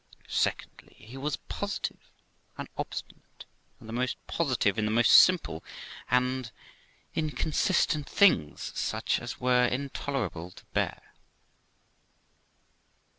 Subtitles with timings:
[0.27, 2.09] Secondly, he was positive
[2.57, 3.45] and obstinate,
[3.79, 5.63] and the most positive in the most simple
[6.09, 6.51] and
[7.13, 11.13] inconsistent things, such as were intolerable to bear.